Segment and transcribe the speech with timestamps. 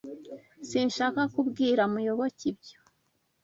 [0.69, 2.77] Sinshaka kubwira Muyoboke ibyo.